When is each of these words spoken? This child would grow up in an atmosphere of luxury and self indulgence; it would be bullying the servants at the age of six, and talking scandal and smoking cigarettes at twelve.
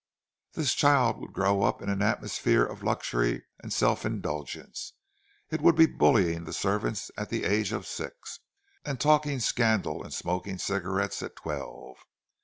This 0.53 0.73
child 0.73 1.19
would 1.19 1.31
grow 1.31 1.61
up 1.61 1.79
in 1.79 1.87
an 1.87 2.01
atmosphere 2.01 2.65
of 2.65 2.81
luxury 2.81 3.43
and 3.61 3.71
self 3.71 4.03
indulgence; 4.03 4.93
it 5.51 5.61
would 5.61 5.75
be 5.75 5.85
bullying 5.85 6.45
the 6.45 6.53
servants 6.53 7.11
at 7.19 7.29
the 7.29 7.43
age 7.43 7.71
of 7.71 7.85
six, 7.85 8.39
and 8.83 8.99
talking 8.99 9.39
scandal 9.39 10.01
and 10.03 10.11
smoking 10.11 10.57
cigarettes 10.57 11.21
at 11.21 11.35
twelve. 11.35 11.97